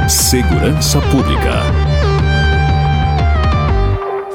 Segurança 0.09 0.99
Pública. 1.11 1.80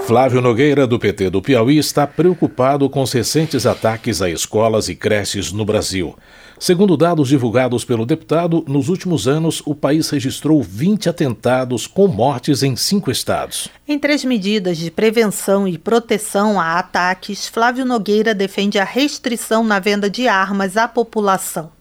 Flávio 0.06 0.40
Nogueira, 0.40 0.86
do 0.86 1.00
PT 1.00 1.30
do 1.30 1.42
Piauí, 1.42 1.78
está 1.78 2.06
preocupado 2.06 2.88
com 2.88 3.02
os 3.02 3.12
recentes 3.12 3.66
ataques 3.66 4.22
a 4.22 4.30
escolas 4.30 4.88
e 4.88 4.94
creches 4.94 5.50
no 5.50 5.64
Brasil. 5.64 6.16
Segundo 6.60 6.96
dados 6.96 7.28
divulgados 7.28 7.84
pelo 7.84 8.06
deputado, 8.06 8.64
nos 8.68 8.88
últimos 8.88 9.26
anos 9.26 9.60
o 9.66 9.74
país 9.74 10.08
registrou 10.08 10.62
20 10.62 11.08
atentados 11.08 11.88
com 11.88 12.06
mortes 12.06 12.62
em 12.62 12.76
cinco 12.76 13.10
estados. 13.10 13.68
Entre 13.86 14.12
as 14.12 14.24
medidas 14.24 14.78
de 14.78 14.92
prevenção 14.92 15.66
e 15.66 15.76
proteção 15.76 16.60
a 16.60 16.78
ataques, 16.78 17.48
Flávio 17.48 17.84
Nogueira 17.84 18.32
defende 18.32 18.78
a 18.78 18.84
restrição 18.84 19.64
na 19.64 19.80
venda 19.80 20.08
de 20.08 20.28
armas 20.28 20.76
à 20.76 20.86
população. 20.86 21.72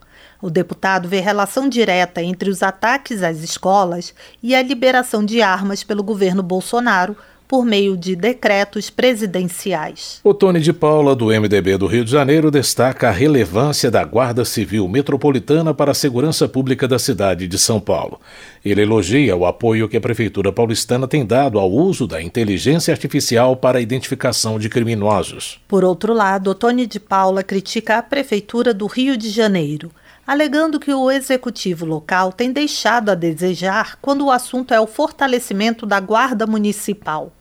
O 0.42 0.50
deputado 0.50 1.08
vê 1.08 1.20
relação 1.20 1.70
direta 1.70 2.24
entre 2.24 2.50
os 2.50 2.64
ataques 2.64 3.22
às 3.22 3.38
escolas 3.44 4.16
e 4.42 4.56
a 4.56 4.64
liberação 4.64 5.24
de 5.24 5.44
armas 5.44 5.84
pelo 5.84 6.04
governo 6.04 6.42
Bolsonaro 6.42 7.16
por 7.48 7.66
meio 7.66 7.96
de 7.96 8.16
decretos 8.16 8.90
presidenciais. 8.90 10.20
O 10.24 10.34
Tony 10.34 10.60
de 10.60 10.74
Paula, 10.74 11.16
do 11.16 11.28
MDB 11.28 11.78
do 11.78 11.88
Rio 11.88 12.04
de 12.04 12.12
Janeiro, 12.12 12.50
destaca 12.50 13.10
a 13.10 13.12
relevância 13.12 13.92
da 13.92 14.04
Guarda 14.04 14.44
Civil 14.44 14.88
Metropolitana 14.88 15.74
para 15.74 15.92
a 15.92 15.96
segurança 15.96 16.48
pública 16.48 16.88
da 16.88 16.98
cidade 16.98 17.48
de 17.48 17.58
São 17.58 17.80
Paulo. 17.80 18.20
Ele 18.64 18.82
elogia 18.82 19.36
o 19.36 19.46
apoio 19.46 19.88
que 19.88 19.98
a 19.98 20.02
Prefeitura 20.02 20.52
paulistana 20.52 21.08
tem 21.08 21.26
dado 21.26 21.60
ao 21.60 21.72
uso 21.72 22.08
da 22.08 22.22
inteligência 22.22 22.92
artificial 22.92 23.56
para 23.56 23.78
a 23.78 23.82
identificação 23.82 24.58
de 24.58 24.70
criminosos. 24.70 25.60
Por 25.68 25.84
outro 25.84 26.14
lado, 26.14 26.50
o 26.50 26.56
Tony 26.56 26.88
de 26.88 27.00
Paula 27.00 27.44
critica 27.44 27.98
a 27.98 28.04
Prefeitura 28.04 28.74
do 28.74 28.88
Rio 28.88 29.16
de 29.16 29.30
Janeiro 29.30 29.92
alegando 30.26 30.80
que 30.80 30.94
o 30.94 31.12
executivo 31.12 31.86
local 31.86 32.32
tem 32.34 32.52
deixado 32.52 33.10
a 33.10 33.16
desejar 33.16 33.98
quando 34.02 34.26
o 34.26 34.32
assunto 34.32 34.74
é 34.74 34.80
o 34.80 34.88
fortalecimento 34.88 35.86
da 35.86 36.00
Guarda 36.00 36.48
Municipal. 36.48 37.32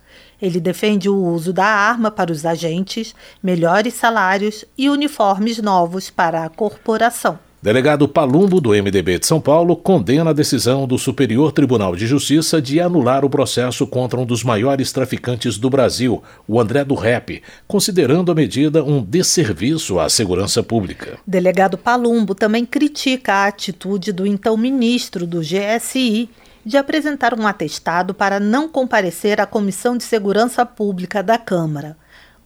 Ele 0.40 0.60
defende 0.60 1.08
o 1.08 1.16
uso 1.16 1.52
da 1.52 1.64
arma 1.64 2.10
para 2.10 2.30
os 2.30 2.44
agentes, 2.44 3.14
melhores 3.42 3.94
salários 3.94 4.64
e 4.76 4.90
uniformes 4.90 5.58
novos 5.58 6.10
para 6.10 6.44
a 6.44 6.48
corporação. 6.50 7.38
Delegado 7.64 8.06
Palumbo, 8.06 8.60
do 8.60 8.72
MDB 8.72 9.18
de 9.18 9.26
São 9.26 9.40
Paulo, 9.40 9.74
condena 9.74 10.28
a 10.28 10.34
decisão 10.34 10.86
do 10.86 10.98
Superior 10.98 11.50
Tribunal 11.50 11.96
de 11.96 12.06
Justiça 12.06 12.60
de 12.60 12.78
anular 12.78 13.24
o 13.24 13.30
processo 13.30 13.86
contra 13.86 14.20
um 14.20 14.26
dos 14.26 14.44
maiores 14.44 14.92
traficantes 14.92 15.56
do 15.56 15.70
Brasil, 15.70 16.22
o 16.46 16.60
André 16.60 16.84
do 16.84 16.94
Rep, 16.94 17.42
considerando 17.66 18.30
a 18.30 18.34
medida 18.34 18.84
um 18.84 19.02
desserviço 19.02 19.98
à 19.98 20.10
segurança 20.10 20.62
pública. 20.62 21.18
Delegado 21.26 21.78
Palumbo 21.78 22.34
também 22.34 22.66
critica 22.66 23.32
a 23.32 23.46
atitude 23.46 24.12
do 24.12 24.26
então 24.26 24.58
ministro 24.58 25.26
do 25.26 25.40
GSI 25.40 26.28
de 26.66 26.76
apresentar 26.76 27.32
um 27.32 27.46
atestado 27.46 28.12
para 28.12 28.38
não 28.38 28.68
comparecer 28.68 29.40
à 29.40 29.46
Comissão 29.46 29.96
de 29.96 30.04
Segurança 30.04 30.66
Pública 30.66 31.22
da 31.22 31.38
Câmara. 31.38 31.96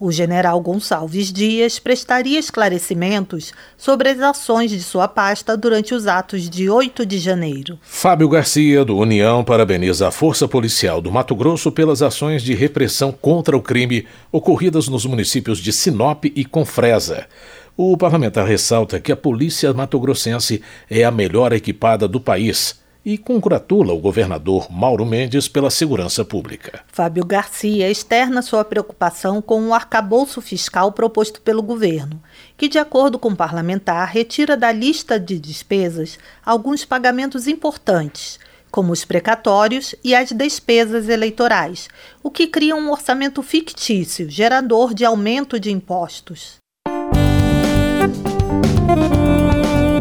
O 0.00 0.12
general 0.12 0.61
Gonçalves 0.61 1.33
Dias 1.33 1.81
prestaria 1.81 2.38
esclarecimentos 2.38 3.52
sobre 3.76 4.11
as 4.11 4.21
ações 4.21 4.71
de 4.71 4.81
sua 4.81 5.09
pasta 5.09 5.57
durante 5.57 5.93
os 5.93 6.07
atos 6.07 6.49
de 6.49 6.71
8 6.71 7.05
de 7.05 7.19
janeiro. 7.19 7.76
Fábio 7.83 8.28
Garcia, 8.28 8.85
do 8.85 8.97
União, 8.97 9.43
parabeniza 9.43 10.07
a 10.07 10.12
Força 10.12 10.47
Policial 10.47 11.00
do 11.00 11.11
Mato 11.11 11.35
Grosso 11.35 11.73
pelas 11.73 12.00
ações 12.00 12.45
de 12.45 12.55
repressão 12.55 13.11
contra 13.11 13.57
o 13.57 13.61
crime 13.61 14.07
ocorridas 14.31 14.87
nos 14.87 15.05
municípios 15.05 15.59
de 15.59 15.73
Sinop 15.73 16.26
e 16.26 16.45
Confresa. 16.45 17.26
O 17.76 17.97
parlamentar 17.97 18.47
ressalta 18.47 19.00
que 19.00 19.11
a 19.11 19.17
polícia 19.17 19.73
matogrossense 19.73 20.62
é 20.88 21.02
a 21.02 21.11
melhor 21.11 21.52
equipada 21.52 22.07
do 22.07 22.21
país 22.21 22.76
e 23.05 23.17
congratula 23.17 23.93
o 23.93 23.99
governador 23.99 24.71
Mauro 24.71 25.07
Mendes 25.07 25.49
pela 25.49 25.71
segurança 25.71 26.25
pública. 26.25 26.81
Fábio 26.88 27.25
Garcia 27.25 27.90
externa 27.90 28.43
sua 28.43 28.64
preocupação 28.64 29.40
com 29.40 29.69
o 29.69 29.75
arcabouço 29.75 30.40
fiscal 30.40 30.93
proposto 30.93 31.40
pelo 31.40 31.62
governo, 31.62 32.23
que, 32.57 32.69
de 32.69 32.78
acordo 32.78 33.19
com 33.19 33.31
o 33.31 33.37
parlamentar, 33.37 34.09
retira 34.09 34.57
da 34.57 34.73
lista 34.73 35.19
de 35.19 35.38
despesas 35.38 36.19
alguns 36.45 36.85
pagamentos 36.85 37.47
importantes, 37.47 38.38
como 38.71 38.93
os 38.93 39.05
precatórios 39.05 39.95
e 40.05 40.14
as 40.14 40.31
despesas 40.33 41.09
eleitorais, 41.09 41.88
o 42.23 42.31
que 42.31 42.47
cria 42.47 42.76
um 42.76 42.90
orçamento 42.90 43.43
fictício, 43.43 44.28
gerador 44.28 44.93
de 44.93 45.05
aumento 45.05 45.59
de 45.59 45.71
impostos. 45.71 46.57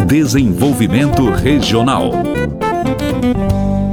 Desenvolvimento 0.07 1.29
Regional. 1.29 2.11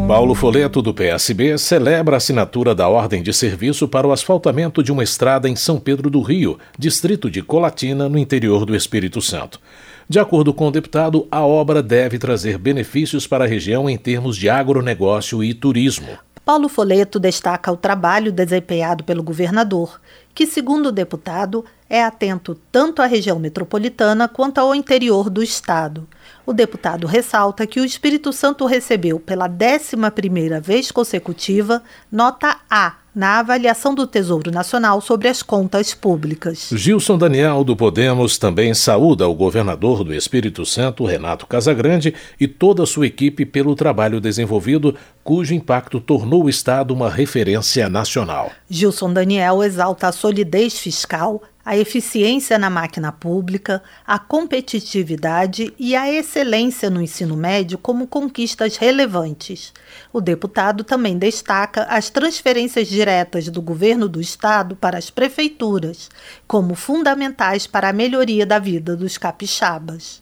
Paulo 0.07 0.35
Foleto, 0.35 0.83
do 0.83 0.93
PSB, 0.93 1.57
celebra 1.57 2.17
a 2.17 2.19
assinatura 2.19 2.75
da 2.75 2.87
ordem 2.89 3.23
de 3.23 3.33
serviço 3.33 3.89
para 3.89 4.07
o 4.07 4.13
asfaltamento 4.13 4.83
de 4.83 4.93
uma 4.93 5.03
estrada 5.03 5.49
em 5.49 5.57
São 5.57 5.81
Pedro 5.81 6.11
do 6.11 6.21
Rio, 6.21 6.59
distrito 6.79 7.31
de 7.31 7.43
Colatina, 7.43 8.07
no 8.09 8.19
interior 8.19 8.67
do 8.67 8.77
Espírito 8.77 9.23
Santo. 9.23 9.59
De 10.07 10.19
acordo 10.19 10.53
com 10.53 10.69
o 10.69 10.71
deputado, 10.71 11.27
a 11.31 11.41
obra 11.41 11.83
deve 11.83 12.19
trazer 12.19 12.59
benefícios 12.59 13.27
para 13.27 13.45
a 13.45 13.49
região 13.49 13.89
em 13.89 13.97
termos 13.97 14.37
de 14.37 14.49
agronegócio 14.51 15.43
e 15.43 15.55
turismo. 15.55 16.19
Paulo 16.45 16.69
Foleto 16.69 17.19
destaca 17.19 17.73
o 17.73 17.77
trabalho 17.77 18.31
desempenhado 18.31 19.03
pelo 19.03 19.23
governador, 19.23 19.99
que, 20.35 20.47
segundo 20.47 20.91
o 20.91 20.93
deputado, 20.93 21.65
é 21.89 22.05
atento 22.05 22.55
tanto 22.71 23.01
à 23.01 23.07
região 23.07 23.39
metropolitana 23.39 24.29
quanto 24.29 24.59
ao 24.59 24.75
interior 24.75 25.31
do 25.31 25.43
estado. 25.43 26.07
O 26.47 26.53
deputado 26.53 27.07
ressalta 27.07 27.67
que 27.67 27.81
o 27.81 27.85
Espírito 27.85 28.33
Santo 28.33 28.67
recebeu 28.67 29.19
pela 29.19 29.49
11ª 29.49 30.61
vez 30.61 30.91
consecutiva 30.91 31.83
nota 32.13 32.59
A 32.71 32.97
na 33.15 33.39
avaliação 33.39 33.95
do 33.95 34.07
Tesouro 34.07 34.51
Nacional 34.51 35.01
sobre 35.01 35.29
as 35.29 35.41
contas 35.43 35.95
públicas. 35.95 36.71
Gilson 36.73 37.17
Daniel, 37.17 37.63
do 37.63 37.77
Podemos, 37.77 38.37
também 38.37 38.75
saúda 38.75 39.29
o 39.29 39.35
governador 39.35 40.03
do 40.03 40.13
Espírito 40.13 40.67
Santo, 40.67 41.05
Renato 41.05 41.47
Casagrande, 41.47 42.13
e 42.41 42.49
toda 42.49 42.83
a 42.83 42.87
sua 42.87 43.07
equipe 43.07 43.47
pelo 43.47 43.77
trabalho 43.77 44.21
desenvolvido, 44.21 44.97
cujo 45.23 45.55
impacto 45.55 46.01
tornou 46.01 46.45
o 46.45 46.49
Estado 46.49 46.93
uma 46.93 47.09
referência 47.09 47.89
nacional. 47.89 48.51
Gilson 48.69 49.13
Daniel 49.13 49.63
exalta 49.63 50.09
a 50.09 50.13
solidez 50.13 50.77
fiscal, 50.79 51.41
a 51.65 51.77
eficiência 51.77 52.59
na 52.59 52.69
máquina 52.69 53.11
pública, 53.11 53.83
a 54.07 54.19
competitividade 54.19 55.73
e 55.79 55.97
a 55.97 56.13
excelência 56.13 56.91
no 56.91 57.01
ensino 57.01 57.37
médio 57.37 57.79
como 57.79 58.07
conquistas 58.07 58.77
relevantes. 58.77 59.73
O 60.13 60.21
deputado 60.21 60.85
também 60.85 61.17
destaca 61.17 61.85
as 61.85 62.11
transferências 62.11 62.89
diretas 62.89 63.49
do 63.49 63.63
governo 63.63 64.09
do 64.09 64.21
estado 64.21 64.77
para 64.77 64.99
as 64.99 65.09
prefeituras, 65.09 66.11
como 66.47 66.75
fundamentais 66.75 67.67
para 67.67 67.89
a 67.89 67.93
melhoria 67.93 68.45
da 68.45 68.59
vida 68.59 68.95
dos 68.95 69.17
capixabas. 69.17 70.19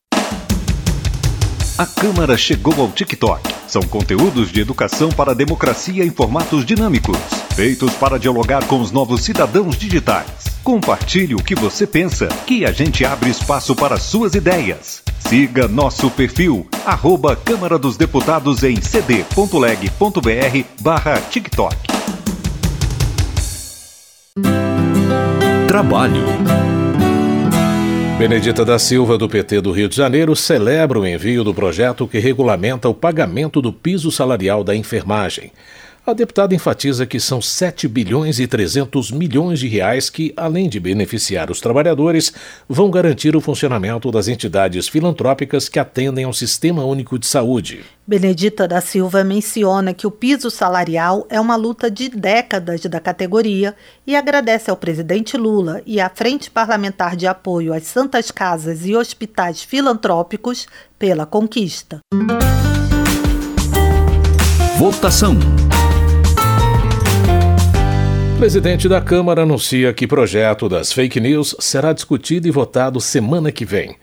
A 1.78 1.86
Câmara 1.86 2.36
chegou 2.36 2.74
ao 2.80 2.92
TikTok. 2.92 3.40
São 3.66 3.82
conteúdos 3.82 4.52
de 4.52 4.60
educação 4.60 5.08
para 5.08 5.32
a 5.32 5.34
democracia 5.34 6.04
em 6.04 6.10
formatos 6.10 6.66
dinâmicos, 6.66 7.16
feitos 7.56 7.94
para 7.94 8.18
dialogar 8.18 8.66
com 8.66 8.78
os 8.80 8.90
novos 8.90 9.22
cidadãos 9.22 9.76
digitais. 9.78 10.51
Compartilhe 10.62 11.34
o 11.34 11.42
que 11.42 11.56
você 11.56 11.88
pensa, 11.88 12.28
que 12.46 12.64
a 12.64 12.70
gente 12.70 13.04
abre 13.04 13.28
espaço 13.28 13.74
para 13.74 13.96
suas 13.96 14.36
ideias. 14.36 15.02
Siga 15.18 15.66
nosso 15.66 16.08
perfil, 16.08 16.68
arroba 16.86 17.34
Câmara 17.34 17.76
dos 17.76 17.96
Deputados 17.96 18.62
em 18.62 18.76
cd.leg.br 18.76 20.64
barra 20.80 21.20
TikTok. 21.20 21.76
Trabalho. 25.66 26.22
Benedita 28.16 28.64
da 28.64 28.78
Silva, 28.78 29.18
do 29.18 29.28
PT 29.28 29.60
do 29.62 29.72
Rio 29.72 29.88
de 29.88 29.96
Janeiro, 29.96 30.36
celebra 30.36 31.00
o 31.00 31.04
envio 31.04 31.42
do 31.42 31.52
projeto 31.52 32.06
que 32.06 32.20
regulamenta 32.20 32.88
o 32.88 32.94
pagamento 32.94 33.60
do 33.60 33.72
piso 33.72 34.12
salarial 34.12 34.62
da 34.62 34.76
enfermagem. 34.76 35.50
A 36.04 36.12
deputada 36.12 36.52
enfatiza 36.52 37.06
que 37.06 37.20
são 37.20 37.40
7 37.40 37.86
bilhões 37.86 38.40
e 38.40 38.46
300 38.48 39.12
milhões 39.12 39.60
de 39.60 39.68
reais 39.68 40.10
que, 40.10 40.34
além 40.36 40.68
de 40.68 40.80
beneficiar 40.80 41.48
os 41.48 41.60
trabalhadores, 41.60 42.32
vão 42.68 42.90
garantir 42.90 43.36
o 43.36 43.40
funcionamento 43.40 44.10
das 44.10 44.26
entidades 44.26 44.88
filantrópicas 44.88 45.68
que 45.68 45.78
atendem 45.78 46.24
ao 46.24 46.32
Sistema 46.32 46.84
Único 46.84 47.16
de 47.20 47.26
Saúde. 47.28 47.84
Benedita 48.04 48.66
da 48.66 48.80
Silva 48.80 49.22
menciona 49.22 49.94
que 49.94 50.04
o 50.04 50.10
piso 50.10 50.50
salarial 50.50 51.24
é 51.30 51.40
uma 51.40 51.54
luta 51.54 51.88
de 51.88 52.08
décadas 52.08 52.80
da 52.80 52.98
categoria 52.98 53.72
e 54.04 54.16
agradece 54.16 54.72
ao 54.72 54.76
presidente 54.76 55.36
Lula 55.36 55.82
e 55.86 56.00
à 56.00 56.10
Frente 56.12 56.50
Parlamentar 56.50 57.14
de 57.14 57.28
Apoio 57.28 57.72
às 57.72 57.84
Santas 57.84 58.32
Casas 58.32 58.84
e 58.84 58.96
Hospitais 58.96 59.62
Filantrópicos 59.62 60.66
pela 60.98 61.24
conquista. 61.24 62.00
Votação 64.76 65.38
presidente 68.42 68.88
da 68.88 69.00
Câmara 69.00 69.42
anuncia 69.42 69.94
que 69.94 70.04
projeto 70.04 70.68
das 70.68 70.92
fake 70.92 71.20
news 71.20 71.54
será 71.60 71.92
discutido 71.92 72.48
e 72.48 72.50
votado 72.50 73.00
semana 73.00 73.52
que 73.52 73.64
vem. 73.64 73.94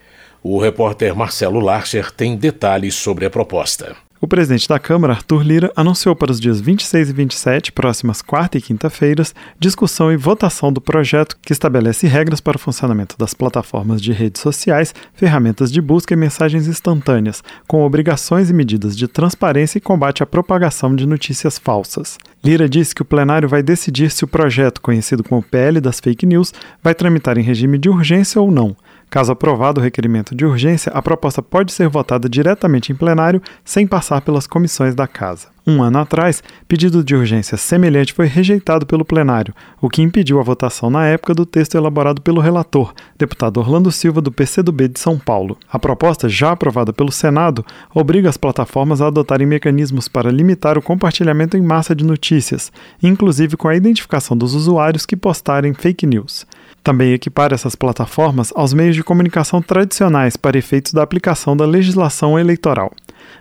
O 0.42 0.58
repórter 0.58 1.14
Marcelo 1.14 1.60
Larcher 1.60 2.10
tem 2.10 2.38
detalhes 2.38 2.94
sobre 2.94 3.26
a 3.26 3.30
proposta. 3.30 3.94
O 4.22 4.28
presidente 4.28 4.68
da 4.68 4.78
Câmara, 4.78 5.14
Arthur 5.14 5.42
Lira, 5.42 5.72
anunciou 5.74 6.14
para 6.14 6.30
os 6.30 6.38
dias 6.38 6.60
26 6.60 7.08
e 7.08 7.12
27, 7.14 7.72
próximas 7.72 8.20
quarta 8.20 8.58
e 8.58 8.60
quinta-feiras, 8.60 9.34
discussão 9.58 10.12
e 10.12 10.16
votação 10.16 10.70
do 10.70 10.78
projeto 10.78 11.38
que 11.40 11.54
estabelece 11.54 12.06
regras 12.06 12.38
para 12.38 12.58
o 12.58 12.60
funcionamento 12.60 13.16
das 13.16 13.32
plataformas 13.32 13.98
de 13.98 14.12
redes 14.12 14.42
sociais, 14.42 14.94
ferramentas 15.14 15.72
de 15.72 15.80
busca 15.80 16.12
e 16.12 16.18
mensagens 16.18 16.68
instantâneas, 16.68 17.42
com 17.66 17.82
obrigações 17.82 18.50
e 18.50 18.52
medidas 18.52 18.94
de 18.94 19.08
transparência 19.08 19.78
e 19.78 19.80
combate 19.80 20.22
à 20.22 20.26
propagação 20.26 20.94
de 20.94 21.06
notícias 21.06 21.58
falsas. 21.58 22.18
Lira 22.44 22.68
disse 22.68 22.94
que 22.94 23.00
o 23.00 23.06
plenário 23.06 23.48
vai 23.48 23.62
decidir 23.62 24.10
se 24.10 24.22
o 24.22 24.28
projeto, 24.28 24.82
conhecido 24.82 25.24
como 25.24 25.42
PL 25.42 25.80
das 25.80 25.98
Fake 25.98 26.26
News, 26.26 26.52
vai 26.82 26.94
tramitar 26.94 27.38
em 27.38 27.42
regime 27.42 27.78
de 27.78 27.88
urgência 27.88 28.38
ou 28.38 28.50
não. 28.50 28.76
Caso 29.10 29.32
aprovado 29.32 29.80
o 29.80 29.82
requerimento 29.82 30.36
de 30.36 30.46
urgência, 30.46 30.92
a 30.94 31.02
proposta 31.02 31.42
pode 31.42 31.72
ser 31.72 31.88
votada 31.88 32.28
diretamente 32.28 32.92
em 32.92 32.94
plenário 32.94 33.42
sem 33.64 33.84
passar 33.84 34.20
pelas 34.20 34.46
comissões 34.46 34.94
da 34.94 35.08
Casa. 35.08 35.48
Um 35.66 35.82
ano 35.82 35.98
atrás, 35.98 36.42
pedido 36.68 37.02
de 37.02 37.14
urgência 37.14 37.56
semelhante 37.56 38.12
foi 38.12 38.26
rejeitado 38.26 38.86
pelo 38.86 39.04
plenário, 39.04 39.52
o 39.80 39.88
que 39.88 40.00
impediu 40.00 40.38
a 40.38 40.44
votação 40.44 40.88
na 40.90 41.06
época 41.06 41.34
do 41.34 41.44
texto 41.44 41.74
elaborado 41.74 42.22
pelo 42.22 42.40
relator, 42.40 42.94
deputado 43.18 43.58
Orlando 43.58 43.90
Silva 43.90 44.20
do 44.20 44.30
PCdoB 44.30 44.88
de 44.88 45.00
São 45.00 45.18
Paulo. 45.18 45.58
A 45.70 45.78
proposta, 45.78 46.28
já 46.28 46.52
aprovada 46.52 46.92
pelo 46.92 47.10
Senado, 47.10 47.66
obriga 47.92 48.28
as 48.28 48.36
plataformas 48.36 49.02
a 49.02 49.08
adotarem 49.08 49.46
mecanismos 49.46 50.06
para 50.06 50.30
limitar 50.30 50.78
o 50.78 50.82
compartilhamento 50.82 51.56
em 51.56 51.62
massa 51.62 51.96
de 51.96 52.04
notícias, 52.04 52.72
inclusive 53.02 53.56
com 53.56 53.66
a 53.66 53.76
identificação 53.76 54.36
dos 54.36 54.54
usuários 54.54 55.04
que 55.04 55.16
postarem 55.16 55.74
fake 55.74 56.06
news. 56.06 56.46
Também 56.82 57.12
equipar 57.12 57.52
essas 57.52 57.74
plataformas 57.74 58.52
aos 58.56 58.72
meios 58.72 58.96
de 58.96 59.04
comunicação 59.04 59.60
tradicionais 59.60 60.36
para 60.36 60.56
efeitos 60.56 60.92
da 60.92 61.02
aplicação 61.02 61.54
da 61.54 61.66
legislação 61.66 62.38
eleitoral. 62.38 62.90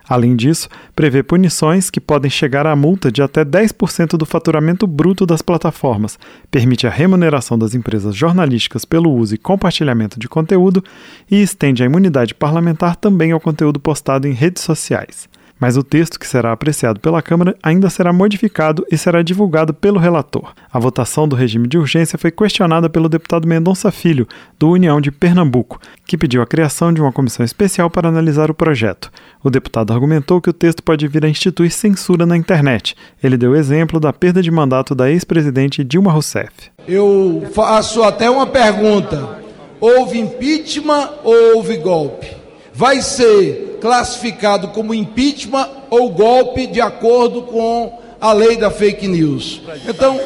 Além 0.07 0.35
disso, 0.35 0.67
prevê 0.93 1.23
punições 1.23 1.89
que 1.89 2.01
podem 2.01 2.29
chegar 2.29 2.67
à 2.67 2.75
multa 2.75 3.11
de 3.11 3.21
até 3.21 3.45
10% 3.45 4.17
do 4.17 4.25
faturamento 4.25 4.85
bruto 4.85 5.25
das 5.25 5.41
plataformas, 5.41 6.19
permite 6.51 6.85
a 6.85 6.89
remuneração 6.89 7.57
das 7.57 7.73
empresas 7.73 8.13
jornalísticas 8.13 8.83
pelo 8.83 9.11
uso 9.11 9.35
e 9.35 9.37
compartilhamento 9.37 10.19
de 10.19 10.27
conteúdo 10.27 10.83
e 11.31 11.41
estende 11.41 11.81
a 11.81 11.85
imunidade 11.85 12.35
parlamentar 12.35 12.95
também 12.95 13.31
ao 13.31 13.39
conteúdo 13.39 13.79
postado 13.79 14.27
em 14.27 14.33
redes 14.33 14.63
sociais 14.63 15.29
mas 15.59 15.75
o 15.75 15.83
texto 15.83 16.19
que 16.19 16.27
será 16.27 16.51
apreciado 16.51 16.99
pela 16.99 17.21
Câmara 17.21 17.55
ainda 17.61 17.89
será 17.89 18.13
modificado 18.13 18.85
e 18.89 18.97
será 18.97 19.21
divulgado 19.21 19.73
pelo 19.73 19.99
relator. 19.99 20.53
A 20.71 20.79
votação 20.79 21.27
do 21.27 21.35
regime 21.35 21.67
de 21.67 21.77
urgência 21.77 22.17
foi 22.17 22.31
questionada 22.31 22.89
pelo 22.89 23.09
deputado 23.09 23.47
Mendonça 23.47 23.91
Filho, 23.91 24.27
do 24.57 24.69
União 24.69 25.01
de 25.01 25.11
Pernambuco, 25.11 25.79
que 26.05 26.17
pediu 26.17 26.41
a 26.41 26.47
criação 26.47 26.93
de 26.93 27.01
uma 27.01 27.11
comissão 27.11 27.45
especial 27.45 27.89
para 27.89 28.07
analisar 28.07 28.49
o 28.49 28.53
projeto. 28.53 29.11
O 29.43 29.49
deputado 29.49 29.91
argumentou 29.91 30.41
que 30.41 30.49
o 30.49 30.53
texto 30.53 30.81
pode 30.81 31.07
vir 31.07 31.25
a 31.25 31.29
instituir 31.29 31.71
censura 31.71 32.25
na 32.25 32.37
internet. 32.37 32.95
Ele 33.21 33.37
deu 33.37 33.55
exemplo 33.55 33.99
da 33.99 34.13
perda 34.13 34.41
de 34.41 34.51
mandato 34.51 34.95
da 34.95 35.09
ex-presidente 35.09 35.83
Dilma 35.83 36.11
Rousseff. 36.11 36.71
Eu 36.87 37.49
faço 37.53 38.03
até 38.03 38.29
uma 38.29 38.47
pergunta: 38.47 39.39
houve 39.79 40.19
impeachment 40.19 41.09
ou 41.23 41.55
houve 41.55 41.77
golpe? 41.77 42.38
Vai 42.79 43.01
ser 43.01 43.79
classificado 43.81 44.69
como 44.69 44.93
impeachment 44.93 45.67
ou 45.89 46.09
golpe 46.09 46.65
de 46.65 46.79
acordo 46.79 47.41
com 47.41 47.99
a 48.21 48.31
lei 48.31 48.55
da 48.55 48.71
fake 48.71 49.05
news. 49.05 49.61
Então, 49.85 50.17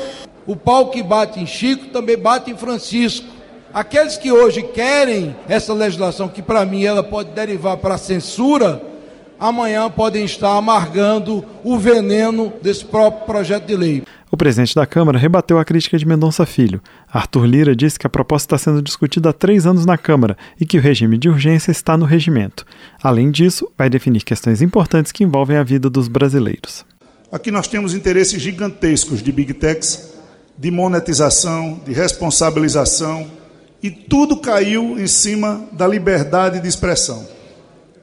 o 0.46 0.56
pau 0.56 0.92
que 0.92 1.02
bate 1.02 1.40
em 1.40 1.48
Chico 1.48 1.88
também 1.88 2.16
bate 2.16 2.52
em 2.52 2.56
Francisco. 2.56 3.26
Aqueles 3.74 4.18
que 4.18 4.32
hoje 4.32 4.62
querem 4.62 5.36
essa 5.50 5.74
legislação, 5.74 6.28
que 6.28 6.44
para 6.44 6.64
mim 6.64 6.84
ela 6.84 7.02
pode 7.02 7.32
derivar 7.32 7.78
para 7.78 7.98
censura, 7.98 8.80
amanhã 9.40 9.90
podem 9.90 10.24
estar 10.24 10.56
amargando 10.56 11.44
o 11.64 11.76
veneno 11.80 12.54
desse 12.62 12.86
próprio 12.86 13.26
projeto 13.26 13.66
de 13.66 13.76
lei. 13.76 14.04
O 14.34 14.36
presidente 14.36 14.74
da 14.74 14.88
Câmara 14.88 15.20
rebateu 15.20 15.60
a 15.60 15.64
crítica 15.64 15.96
de 15.96 16.08
Mendonça 16.08 16.44
Filho. 16.44 16.82
Arthur 17.08 17.46
Lira 17.46 17.76
disse 17.76 18.00
que 18.00 18.08
a 18.08 18.10
proposta 18.10 18.56
está 18.56 18.72
sendo 18.72 18.82
discutida 18.82 19.30
há 19.30 19.34
três 19.34 19.68
anos 19.68 19.86
na 19.86 19.96
Câmara 19.96 20.36
e 20.60 20.66
que 20.66 20.76
o 20.76 20.82
regime 20.82 21.20
de 21.20 21.30
urgência 21.30 21.70
está 21.70 21.96
no 21.96 22.04
regimento. 22.04 22.66
Além 23.04 23.30
disso, 23.30 23.72
vai 23.78 23.92
definir 23.92 24.24
questões 24.24 24.60
importantes 24.60 25.12
que 25.12 25.24
envolvem 25.24 25.56
a 25.56 25.62
vida 25.62 25.88
dos 25.88 26.08
brasileiros. 26.08 26.84
Aqui 27.32 27.52
nós 27.52 27.68
temos 27.68 27.94
interesses 27.94 28.42
gigantescos 28.42 29.22
de 29.22 29.32
big 29.32 29.54
techs, 29.54 30.16
de 30.58 30.72
monetização, 30.72 31.80
de 31.86 31.94
responsabilização, 31.94 33.30
e 33.84 33.92
tudo 33.92 34.38
caiu 34.38 35.00
em 35.00 35.06
cima 35.06 35.64
da 35.74 35.86
liberdade 35.86 36.60
de 36.60 36.68
expressão. 36.68 37.24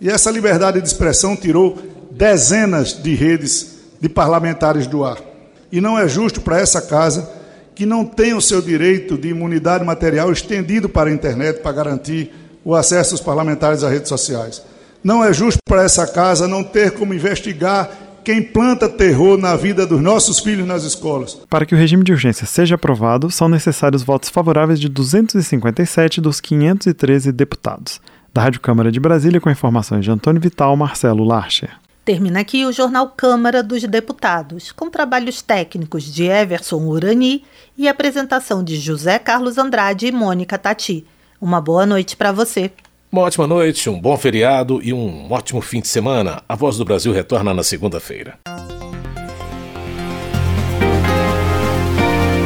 E 0.00 0.08
essa 0.08 0.30
liberdade 0.30 0.80
de 0.80 0.86
expressão 0.86 1.34
tirou 1.34 1.76
dezenas 2.08 3.02
de 3.02 3.16
redes 3.16 3.80
de 4.00 4.08
parlamentares 4.08 4.86
do 4.86 5.04
ar. 5.04 5.29
E 5.72 5.80
não 5.80 5.98
é 5.98 6.08
justo 6.08 6.40
para 6.40 6.58
essa 6.58 6.82
casa 6.82 7.28
que 7.74 7.86
não 7.86 8.04
tem 8.04 8.34
o 8.34 8.40
seu 8.40 8.60
direito 8.60 9.16
de 9.16 9.28
imunidade 9.28 9.84
material 9.84 10.30
estendido 10.30 10.88
para 10.88 11.08
a 11.08 11.12
internet 11.12 11.60
para 11.60 11.72
garantir 11.72 12.30
o 12.64 12.74
acesso 12.74 13.12
dos 13.12 13.20
parlamentares 13.20 13.82
às 13.82 13.90
redes 13.90 14.08
sociais. 14.08 14.62
Não 15.02 15.24
é 15.24 15.32
justo 15.32 15.60
para 15.64 15.82
essa 15.82 16.06
casa 16.06 16.46
não 16.46 16.62
ter 16.62 16.90
como 16.90 17.14
investigar 17.14 17.90
quem 18.22 18.42
planta 18.42 18.88
terror 18.88 19.38
na 19.38 19.56
vida 19.56 19.86
dos 19.86 20.00
nossos 20.00 20.40
filhos 20.40 20.66
nas 20.66 20.84
escolas. 20.84 21.38
Para 21.48 21.64
que 21.64 21.74
o 21.74 21.78
regime 21.78 22.04
de 22.04 22.12
urgência 22.12 22.46
seja 22.46 22.74
aprovado, 22.74 23.30
são 23.30 23.48
necessários 23.48 24.02
votos 24.02 24.28
favoráveis 24.28 24.78
de 24.78 24.88
257 24.88 26.20
dos 26.20 26.40
513 26.40 27.32
deputados. 27.32 28.00
Da 28.32 28.42
Rádio 28.42 28.60
Câmara 28.60 28.92
de 28.92 29.00
Brasília, 29.00 29.40
com 29.40 29.50
informações 29.50 30.04
de 30.04 30.10
Antônio 30.10 30.40
Vital, 30.40 30.76
Marcelo 30.76 31.24
Larcher. 31.24 31.70
Termina 32.10 32.40
aqui 32.40 32.66
o 32.66 32.72
jornal 32.72 33.08
Câmara 33.16 33.62
dos 33.62 33.84
Deputados, 33.84 34.72
com 34.72 34.90
trabalhos 34.90 35.42
técnicos 35.42 36.02
de 36.02 36.24
Everson 36.24 36.78
Urani 36.78 37.44
e 37.78 37.86
apresentação 37.86 38.64
de 38.64 38.74
José 38.80 39.16
Carlos 39.16 39.58
Andrade 39.58 40.08
e 40.08 40.10
Mônica 40.10 40.58
Tati. 40.58 41.06
Uma 41.40 41.60
boa 41.60 41.86
noite 41.86 42.16
para 42.16 42.32
você. 42.32 42.72
Uma 43.12 43.22
ótima 43.22 43.46
noite, 43.46 43.88
um 43.88 44.00
bom 44.00 44.16
feriado 44.16 44.80
e 44.82 44.92
um 44.92 45.30
ótimo 45.30 45.60
fim 45.60 45.80
de 45.80 45.86
semana. 45.86 46.42
A 46.48 46.56
Voz 46.56 46.76
do 46.76 46.84
Brasil 46.84 47.12
retorna 47.12 47.54
na 47.54 47.62
segunda-feira. 47.62 48.40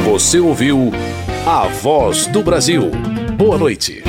Você 0.05 0.39
ouviu 0.39 0.91
A 1.43 1.67
Voz 1.69 2.27
do 2.27 2.43
Brasil. 2.43 2.91
Boa 3.35 3.57
noite. 3.57 4.03